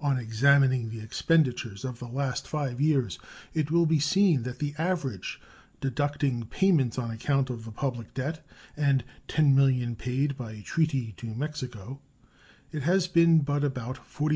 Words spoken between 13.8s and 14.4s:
$48,000,000.